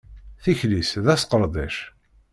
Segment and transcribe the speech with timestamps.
[0.43, 1.75] Tikli-s d asqeṛdec.